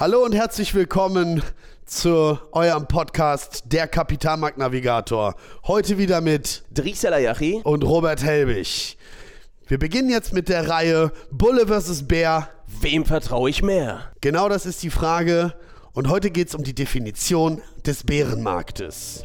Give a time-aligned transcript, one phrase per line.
[0.00, 1.42] Hallo und herzlich willkommen
[1.84, 5.34] zu eurem Podcast Der Kapitalmarktnavigator.
[5.66, 8.96] Heute wieder mit Dries Elayachi und Robert Helbig.
[9.66, 12.06] Wir beginnen jetzt mit der Reihe Bulle vs.
[12.06, 12.48] Bär.
[12.80, 14.12] Wem vertraue ich mehr?
[14.20, 15.52] Genau das ist die Frage.
[15.94, 19.24] Und heute geht es um die Definition des Bärenmarktes.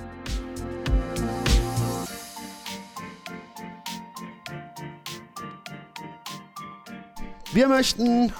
[7.53, 8.31] Wir möchten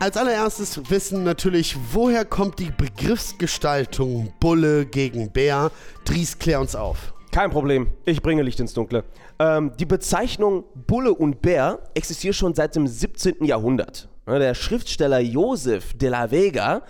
[0.00, 5.70] als allererstes wissen natürlich, woher kommt die Begriffsgestaltung Bulle gegen Bär?
[6.04, 7.14] Dries, klär uns auf.
[7.30, 9.04] Kein Problem, ich bringe Licht ins Dunkle.
[9.38, 13.44] Ähm, die Bezeichnung Bulle und Bär existiert schon seit dem 17.
[13.44, 14.08] Jahrhundert.
[14.26, 16.82] Der Schriftsteller Joseph de la Vega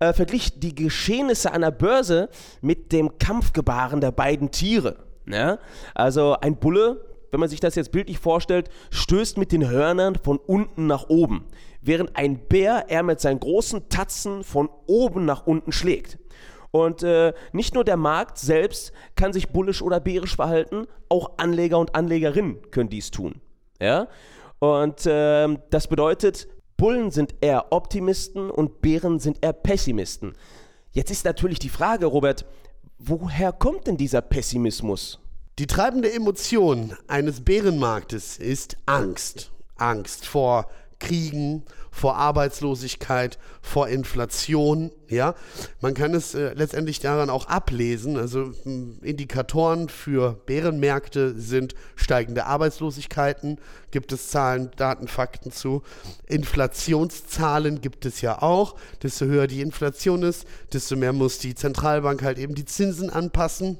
[0.00, 2.30] äh, verglich die Geschehnisse der Börse
[2.62, 4.96] mit dem Kampfgebaren der beiden Tiere.
[5.28, 5.58] Ja?
[5.94, 10.38] Also ein Bulle wenn man sich das jetzt bildlich vorstellt, stößt mit den Hörnern von
[10.38, 11.44] unten nach oben,
[11.80, 16.18] während ein Bär er mit seinen großen Tatzen von oben nach unten schlägt.
[16.70, 21.78] Und äh, nicht nur der Markt selbst kann sich bullisch oder bärisch verhalten, auch Anleger
[21.78, 23.40] und Anlegerinnen können dies tun.
[23.80, 24.08] Ja?
[24.58, 30.34] Und äh, das bedeutet, Bullen sind eher Optimisten und Bären sind eher Pessimisten.
[30.92, 32.44] Jetzt ist natürlich die Frage, Robert,
[32.98, 35.18] woher kommt denn dieser Pessimismus?
[35.58, 39.52] Die treibende Emotion eines Bärenmarktes ist Angst.
[39.76, 40.68] Angst vor
[40.98, 44.90] Kriegen, vor Arbeitslosigkeit, vor Inflation.
[45.08, 45.34] Ja,
[45.80, 48.18] man kann es äh, letztendlich daran auch ablesen.
[48.18, 53.58] Also hm, Indikatoren für Bärenmärkte sind steigende Arbeitslosigkeiten.
[53.90, 55.82] Gibt es Zahlen, Daten, Fakten zu?
[56.26, 58.76] Inflationszahlen gibt es ja auch.
[59.02, 63.78] Desto höher die Inflation ist, desto mehr muss die Zentralbank halt eben die Zinsen anpassen.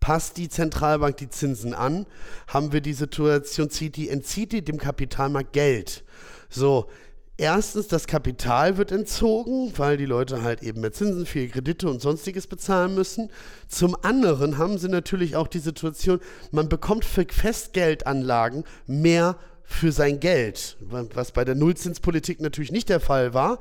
[0.00, 2.06] Passt die Zentralbank die Zinsen an,
[2.46, 6.04] haben wir die Situation, zieht die, entzieht die dem Kapitalmarkt Geld.
[6.48, 6.88] So,
[7.36, 12.00] erstens, das Kapital wird entzogen, weil die Leute halt eben mehr Zinsen, viel Kredite und
[12.00, 13.30] sonstiges bezahlen müssen.
[13.68, 16.20] Zum anderen haben sie natürlich auch die Situation,
[16.50, 19.36] man bekommt für Festgeldanlagen mehr
[19.70, 23.58] für sein Geld, was bei der Nullzinspolitik natürlich nicht der Fall war,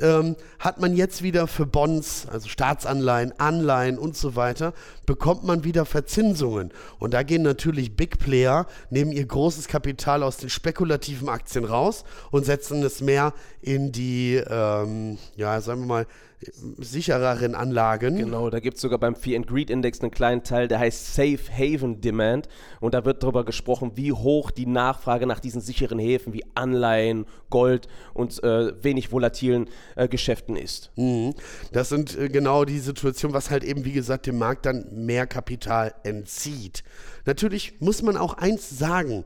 [0.00, 4.72] ähm, hat man jetzt wieder für Bonds, also Staatsanleihen, Anleihen und so weiter,
[5.04, 6.72] bekommt man wieder Verzinsungen.
[6.98, 12.04] Und da gehen natürlich Big Player, nehmen ihr großes Kapital aus den spekulativen Aktien raus
[12.30, 16.06] und setzen es mehr in die, ähm, ja, sagen wir mal,
[16.42, 18.16] sichereren Anlagen.
[18.16, 21.14] Genau, da gibt es sogar beim Fear and Greed Index einen kleinen Teil, der heißt
[21.14, 22.48] Safe Haven Demand.
[22.80, 27.26] Und da wird darüber gesprochen, wie hoch die Nachfrage nach diesen sicheren Häfen wie Anleihen,
[27.50, 30.90] Gold und äh, wenig volatilen äh, Geschäften ist.
[30.96, 31.34] Mhm.
[31.72, 35.26] Das sind äh, genau die Situationen, was halt eben, wie gesagt, dem Markt dann mehr
[35.26, 36.84] Kapital entzieht.
[37.26, 39.24] Natürlich muss man auch eins sagen: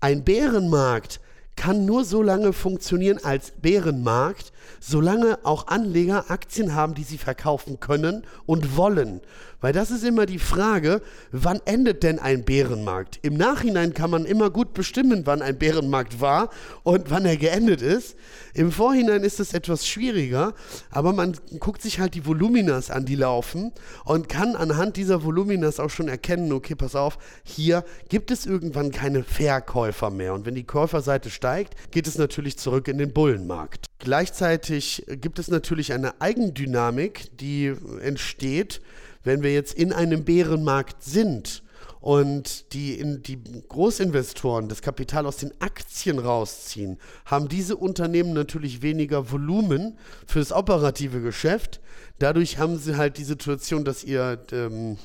[0.00, 1.20] Ein Bärenmarkt
[1.56, 7.80] kann nur so lange funktionieren als Bärenmarkt, solange auch Anleger Aktien haben, die sie verkaufen
[7.80, 9.20] können und wollen.
[9.62, 11.00] Weil das ist immer die Frage,
[11.30, 13.20] wann endet denn ein Bärenmarkt?
[13.22, 16.50] Im Nachhinein kann man immer gut bestimmen, wann ein Bärenmarkt war
[16.82, 18.16] und wann er geendet ist.
[18.54, 20.54] Im Vorhinein ist es etwas schwieriger,
[20.90, 23.72] aber man guckt sich halt die Voluminas an, die laufen
[24.04, 28.90] und kann anhand dieser Voluminas auch schon erkennen, okay, pass auf, hier gibt es irgendwann
[28.90, 30.34] keine Verkäufer mehr.
[30.34, 33.86] Und wenn die Käuferseite steigt, geht es natürlich zurück in den Bullenmarkt.
[34.00, 38.80] Gleichzeitig gibt es natürlich eine Eigendynamik, die entsteht,
[39.24, 41.62] wenn wir jetzt in einem Bärenmarkt sind
[42.00, 48.82] und die, in, die Großinvestoren das Kapital aus den Aktien rausziehen, haben diese Unternehmen natürlich
[48.82, 51.80] weniger Volumen fürs operative Geschäft.
[52.18, 54.98] Dadurch haben sie halt die Situation, dass ihr, ähm,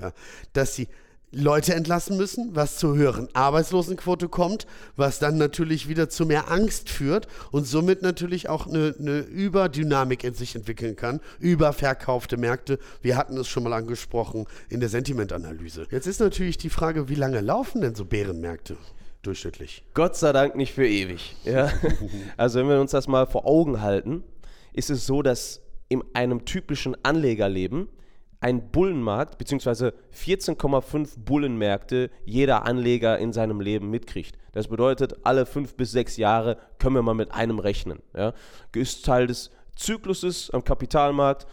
[0.00, 0.12] ja,
[0.52, 0.88] dass sie
[1.34, 4.66] Leute entlassen müssen, was zur höheren Arbeitslosenquote kommt,
[4.96, 10.24] was dann natürlich wieder zu mehr Angst führt und somit natürlich auch eine, eine Überdynamik
[10.24, 12.78] in sich entwickeln kann, überverkaufte Märkte.
[13.02, 15.86] Wir hatten es schon mal angesprochen in der Sentimentanalyse.
[15.90, 18.76] Jetzt ist natürlich die Frage, wie lange laufen denn so Bärenmärkte?
[19.22, 19.84] Durchschnittlich.
[19.94, 21.36] Gott sei Dank nicht für ewig.
[21.44, 21.72] Ja?
[22.36, 24.22] Also wenn wir uns das mal vor Augen halten,
[24.72, 27.88] ist es so, dass in einem typischen Anlegerleben
[28.44, 29.92] ein Bullenmarkt bzw.
[30.14, 34.36] 14,5 Bullenmärkte jeder Anleger in seinem Leben mitkriegt.
[34.52, 38.00] Das bedeutet, alle fünf bis sechs Jahre können wir mal mit einem rechnen.
[38.14, 38.34] Ja.
[38.74, 41.46] Ist Teil des Zykluses am Kapitalmarkt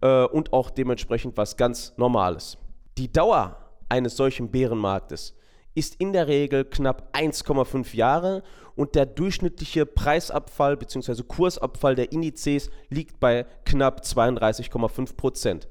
[0.00, 2.56] äh, und auch dementsprechend was ganz Normales.
[2.96, 3.58] Die Dauer
[3.90, 5.34] eines solchen Bärenmarktes
[5.74, 8.42] ist in der Regel knapp 1,5 Jahre
[8.74, 11.24] und der durchschnittliche Preisabfall bzw.
[11.24, 15.68] Kursabfall der Indizes liegt bei knapp 32,5 Prozent.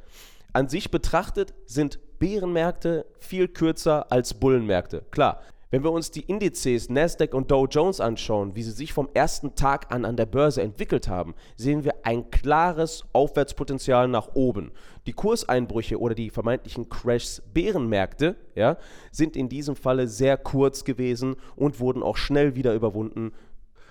[0.53, 5.05] An sich betrachtet sind Bärenmärkte viel kürzer als Bullenmärkte.
[5.11, 9.09] Klar, wenn wir uns die Indizes Nasdaq und Dow Jones anschauen, wie sie sich vom
[9.13, 14.71] ersten Tag an an der Börse entwickelt haben, sehen wir ein klares Aufwärtspotenzial nach oben.
[15.07, 18.77] Die Kurseinbrüche oder die vermeintlichen Crashs Bärenmärkte ja,
[19.11, 23.33] sind in diesem Falle sehr kurz gewesen und wurden auch schnell wieder überwunden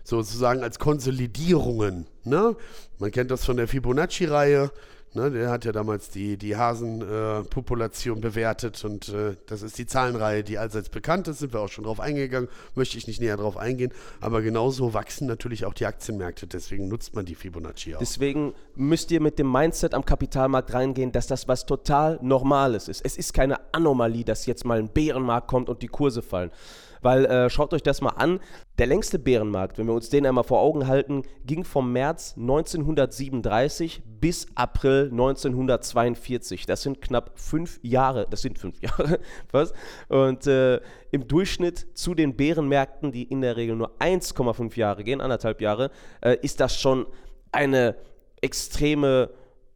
[0.02, 2.06] sozusagen als Konsolidierungen.
[2.24, 2.56] Ne?
[2.98, 4.70] Man kennt das von der Fibonacci-Reihe.
[5.14, 9.86] Ne, der hat ja damals die, die Hasenpopulation äh, bewertet und äh, das ist die
[9.86, 13.38] Zahlenreihe, die allseits bekannt ist, sind wir auch schon drauf eingegangen, möchte ich nicht näher
[13.38, 18.00] drauf eingehen, aber genauso wachsen natürlich auch die Aktienmärkte, deswegen nutzt man die Fibonacci auch.
[18.00, 23.02] Deswegen müsst ihr mit dem Mindset am Kapitalmarkt reingehen, dass das was total Normales ist.
[23.02, 26.50] Es ist keine Anomalie, dass jetzt mal ein Bärenmarkt kommt und die Kurse fallen.
[27.02, 28.40] Weil äh, schaut euch das mal an,
[28.78, 34.02] der längste Bärenmarkt, wenn wir uns den einmal vor Augen halten, ging vom März 1937
[34.20, 36.66] bis April 1942.
[36.66, 38.26] Das sind knapp fünf Jahre.
[38.28, 39.20] Das sind fünf Jahre.
[39.50, 39.72] Was?
[40.08, 40.80] Und äh,
[41.10, 45.90] im Durchschnitt zu den Bärenmärkten, die in der Regel nur 1,5 Jahre gehen, anderthalb Jahre,
[46.20, 47.06] äh, ist das schon
[47.52, 47.96] eine
[48.40, 49.30] extreme,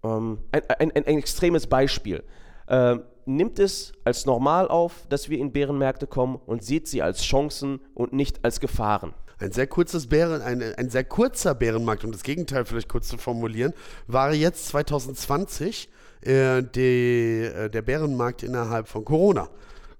[0.04, 2.22] ähm, ein, ein, ein, extremes Beispiel.
[2.68, 7.22] Ähm, nimmt es als normal auf, dass wir in Bärenmärkte kommen und sieht sie als
[7.22, 9.14] Chancen und nicht als Gefahren.
[9.40, 13.16] Ein sehr kurzes Bären, ein, ein sehr kurzer Bärenmarkt, um das Gegenteil vielleicht kurz zu
[13.16, 13.72] formulieren,
[14.06, 15.88] war jetzt 2020
[16.20, 19.48] äh, die, äh, der Bärenmarkt innerhalb von Corona.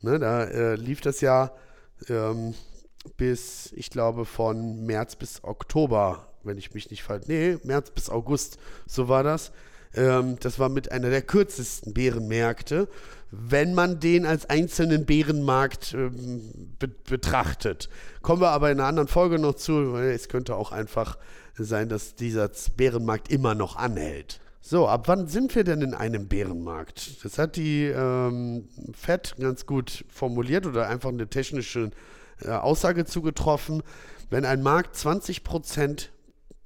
[0.03, 1.53] Ne, da äh, lief das ja
[2.09, 2.55] ähm,
[3.17, 7.27] bis, ich glaube, von März bis Oktober, wenn ich mich nicht falsch.
[7.27, 9.53] Nee, März bis August, so war das.
[9.95, 12.89] Ähm, das war mit einer der kürzesten Bärenmärkte,
[13.31, 17.89] wenn man den als einzelnen Bärenmarkt ähm, be betrachtet.
[18.23, 21.19] Kommen wir aber in einer anderen Folge noch zu, es könnte auch einfach
[21.57, 24.41] sein, dass dieser Bärenmarkt immer noch anhält.
[24.63, 27.25] So, ab wann sind wir denn in einem Bärenmarkt?
[27.25, 31.91] Das hat die ähm, FED ganz gut formuliert oder einfach eine technische
[32.43, 33.83] äh, Aussage zugetroffen.
[34.29, 36.09] Wenn ein Markt 20%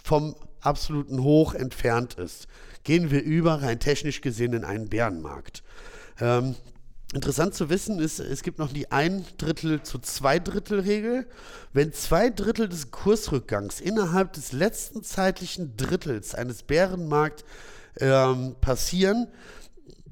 [0.02, 2.46] vom absoluten Hoch entfernt ist,
[2.84, 5.62] gehen wir über, rein technisch gesehen, in einen Bärenmarkt.
[6.20, 6.54] Ähm,
[7.12, 11.26] interessant zu wissen ist, es gibt noch die ein Drittel zu zwei Drittel Regel.
[11.72, 17.44] Wenn zwei Drittel des Kursrückgangs innerhalb des letzten zeitlichen Drittels eines Bärenmarkts
[18.00, 19.28] ähm, passieren,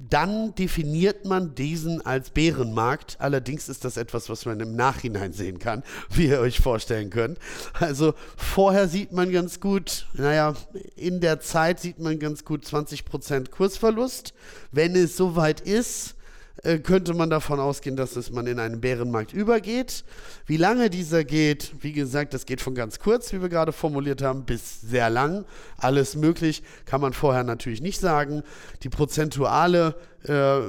[0.09, 3.15] dann definiert man diesen als Bärenmarkt.
[3.19, 7.39] Allerdings ist das etwas, was man im Nachhinein sehen kann, wie ihr euch vorstellen könnt.
[7.79, 10.55] Also vorher sieht man ganz gut, naja,
[10.95, 14.33] in der Zeit sieht man ganz gut 20% Kursverlust.
[14.71, 16.15] Wenn es soweit ist,
[16.61, 20.03] äh, könnte man davon ausgehen, dass es man in einen Bärenmarkt übergeht.
[20.45, 24.21] Wie lange dieser geht, wie gesagt, das geht von ganz kurz, wie wir gerade formuliert
[24.21, 25.45] haben, bis sehr lang.
[25.77, 28.43] Alles möglich, kann man vorher natürlich nicht sagen.
[28.83, 29.95] Die prozentuale
[30.27, 30.59] äh,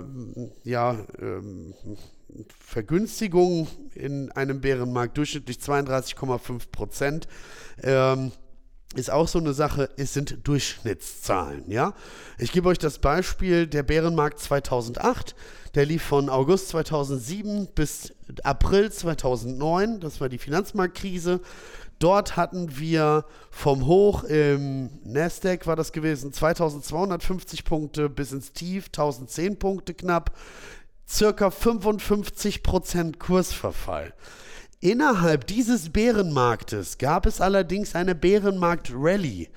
[0.65, 1.75] ja, ähm,
[2.59, 7.29] Vergünstigung in einem Bärenmarkt durchschnittlich 32,5 Prozent.
[7.83, 8.33] Ähm,
[8.95, 11.95] ist auch so eine Sache, es sind Durchschnittszahlen, ja.
[12.39, 15.35] Ich gebe euch das Beispiel, der Bärenmarkt 2008,
[15.75, 18.13] der lief von August 2007 bis
[18.43, 21.41] April 2009, das war die Finanzmarktkrise.
[21.99, 28.87] Dort hatten wir vom Hoch im Nasdaq war das gewesen 2250 Punkte bis ins Tief
[28.87, 30.37] 1010 Punkte knapp,
[31.09, 34.13] circa 55% Kursverfall.
[34.81, 39.49] Innerhalb dieses Bärenmarktes gab es allerdings eine Bärenmarkt-Rallye.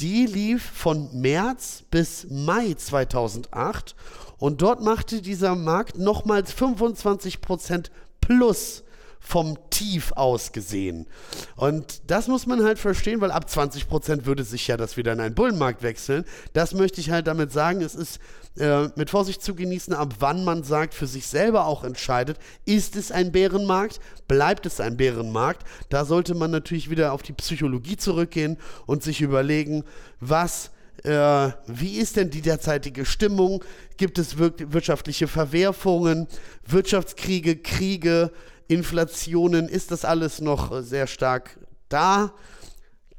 [0.00, 3.94] Die lief von März bis Mai 2008
[4.38, 7.90] und dort machte dieser Markt nochmals 25%
[8.22, 8.82] plus
[9.20, 11.06] vom Tief aus gesehen.
[11.54, 15.20] Und das muss man halt verstehen, weil ab 20% würde sich ja das wieder in
[15.20, 16.24] einen Bullenmarkt wechseln.
[16.54, 17.82] Das möchte ich halt damit sagen.
[17.82, 18.18] Es ist
[18.58, 22.96] äh, mit Vorsicht zu genießen, ab wann man sagt, für sich selber auch entscheidet, ist
[22.96, 25.64] es ein Bärenmarkt, bleibt es ein Bärenmarkt.
[25.90, 29.84] Da sollte man natürlich wieder auf die Psychologie zurückgehen und sich überlegen,
[30.18, 30.70] was
[31.04, 33.64] äh, wie ist denn die derzeitige Stimmung?
[33.96, 36.26] Gibt es wirtschaftliche Verwerfungen,
[36.66, 38.30] Wirtschaftskriege, Kriege,
[38.70, 39.68] Inflationen?
[39.68, 41.58] Ist das alles noch sehr stark
[41.88, 42.32] da?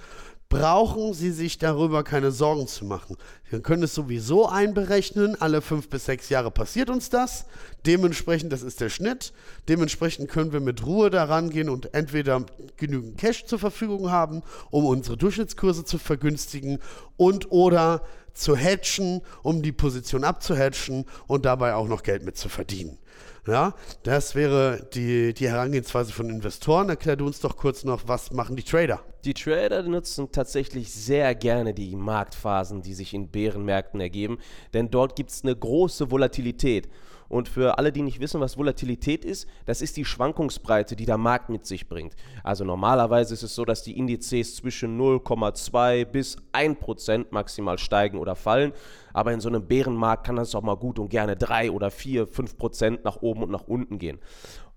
[0.51, 3.17] brauchen Sie sich darüber keine Sorgen zu machen.
[3.49, 5.41] Wir können es sowieso einberechnen.
[5.41, 7.47] Alle fünf bis sechs Jahre passiert uns das.
[7.87, 9.33] Dementsprechend, das ist der Schnitt.
[9.69, 12.45] Dementsprechend können wir mit Ruhe daran gehen und entweder
[12.77, 16.81] genügend Cash zur Verfügung haben, um unsere Durchschnittskurse zu vergünstigen
[17.17, 18.03] und oder
[18.35, 22.99] zu hatchen, um die Position abzuhatchen und dabei auch noch Geld mit zu verdienen.
[23.47, 26.91] Ja, das wäre die, die Herangehensweise von Investoren.
[26.91, 29.01] Erklär du uns doch kurz noch, was machen die Trader?
[29.25, 34.39] Die Trader nutzen tatsächlich sehr gerne die Marktphasen, die sich in Bärenmärkten ergeben,
[34.75, 36.89] denn dort gibt es eine große Volatilität.
[37.31, 41.17] Und für alle, die nicht wissen, was Volatilität ist, das ist die Schwankungsbreite, die der
[41.17, 42.17] Markt mit sich bringt.
[42.43, 48.35] Also normalerweise ist es so, dass die Indizes zwischen 0,2 bis 1% maximal steigen oder
[48.35, 48.73] fallen.
[49.13, 52.27] Aber in so einem Bärenmarkt kann das auch mal gut und gerne 3 oder 4,
[52.27, 54.19] 5% nach oben und nach unten gehen.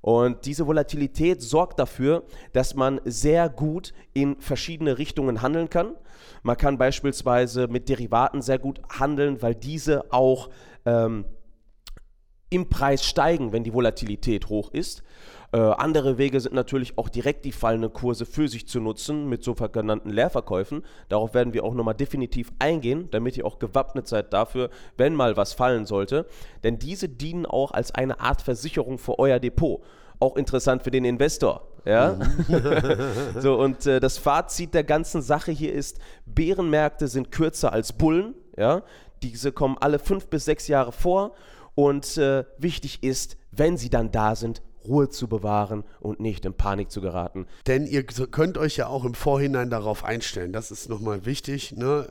[0.02, 5.96] Und diese Volatilität sorgt dafür, dass man sehr gut in verschiedene Richtungen handeln kann.
[6.44, 10.52] Man kann beispielsweise mit Derivaten sehr gut handeln, weil diese auch
[10.86, 11.26] ähm,
[12.54, 15.04] im Preis steigen, wenn die Volatilität hoch ist.
[15.54, 19.44] Äh, andere Wege sind natürlich auch direkt die fallenden Kurse für sich zu nutzen mit
[19.44, 20.84] sogenannten Leerverkäufen.
[21.10, 25.38] Darauf werden wir auch nochmal definitiv eingehen, damit ihr auch gewappnet seid dafür, wenn mal
[25.38, 26.26] was fallen sollte.
[26.64, 29.82] Denn diese dienen auch als eine Art Versicherung für euer Depot.
[30.20, 31.68] Auch interessant für den Investor.
[31.86, 32.18] Ja?
[32.48, 33.40] Mhm.
[33.40, 38.34] so, und äh, das Fazit der ganzen Sache hier ist, Bärenmärkte sind kürzer als Bullen.
[38.58, 38.82] Ja?
[39.22, 41.34] Diese kommen alle fünf bis sechs Jahre vor
[41.76, 46.54] und äh, wichtig ist, wenn sie dann da sind, Ruhe zu bewahren und nicht in
[46.54, 47.48] Panik zu geraten.
[47.68, 50.52] Denn ihr könnt euch ja auch im Vorhinein darauf einstellen.
[50.52, 51.74] Das ist nochmal wichtig.
[51.74, 52.08] Ne?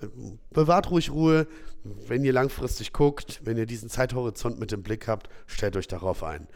[0.51, 1.47] Bewahrt ruhig Ruhe.
[1.85, 6.23] Wenn ihr langfristig guckt, wenn ihr diesen Zeithorizont mit im Blick habt, stellt euch darauf
[6.23, 6.47] ein.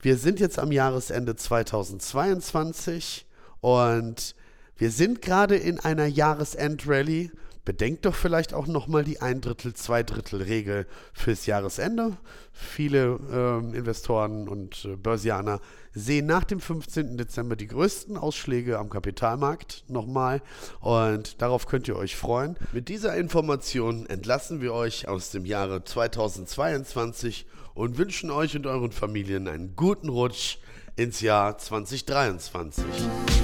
[0.00, 3.26] Wir sind jetzt am Jahresende 2022
[3.60, 4.36] und
[4.76, 7.32] wir sind gerade in einer Jahresend-Rallye
[7.68, 12.16] bedenkt doch vielleicht auch nochmal die Ein Drittel, Zwei Drittel Regel fürs Jahresende.
[12.50, 15.60] Viele ähm, Investoren und äh, Börsianer
[15.92, 17.18] sehen nach dem 15.
[17.18, 20.40] Dezember die größten Ausschläge am Kapitalmarkt nochmal
[20.80, 22.56] und darauf könnt ihr euch freuen.
[22.72, 27.44] Mit dieser Information entlassen wir euch aus dem Jahre 2022
[27.74, 30.56] und wünschen euch und euren Familien einen guten Rutsch
[30.96, 32.86] ins Jahr 2023.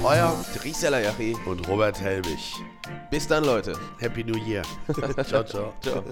[0.05, 2.55] Euer Drisela Yachi und Robert Helbig.
[3.11, 3.73] Bis dann, Leute.
[3.99, 4.63] Happy New Year.
[5.25, 5.73] ciao, ciao.
[5.81, 6.05] ciao.